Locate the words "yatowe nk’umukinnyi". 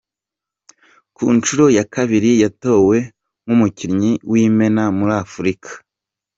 2.43-4.11